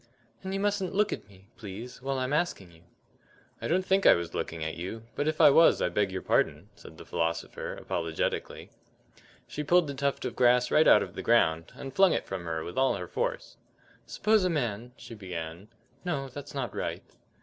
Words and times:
"And 0.41 0.51
you 0.51 0.59
mustn't 0.59 0.95
look 0.95 1.13
at 1.13 1.29
me, 1.29 1.45
please, 1.57 2.01
while 2.01 2.17
I'm 2.17 2.33
asking 2.33 2.71
you." 2.71 2.81
"I 3.61 3.67
don't 3.67 3.85
think 3.85 4.07
I 4.07 4.15
was 4.15 4.33
looking 4.33 4.63
at 4.63 4.73
you, 4.75 5.03
but 5.13 5.27
if 5.27 5.39
I 5.39 5.51
was 5.51 5.79
I 5.79 5.89
beg 5.89 6.11
your 6.11 6.23
pardon," 6.23 6.69
said 6.73 6.97
the 6.97 7.05
philosopher, 7.05 7.75
apologetically. 7.75 8.71
She 9.47 9.63
pulled 9.63 9.85
the 9.85 9.93
tuft 9.93 10.25
of 10.25 10.35
grass 10.35 10.71
right 10.71 10.87
out 10.87 11.03
of 11.03 11.13
the 11.13 11.21
ground, 11.21 11.71
and 11.75 11.93
flung 11.93 12.13
it 12.13 12.25
from 12.25 12.45
her 12.45 12.63
with 12.63 12.79
all 12.79 12.95
her 12.95 13.07
force. 13.07 13.57
"Suppose 14.07 14.43
a 14.43 14.49
man" 14.49 14.93
she 14.97 15.13
began. 15.13 15.67
"No, 16.03 16.29
that's 16.29 16.55
not 16.55 16.75
right." 16.75 17.03